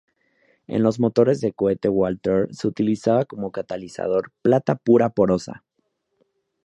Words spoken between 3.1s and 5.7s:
como catalizador plata pura porosa.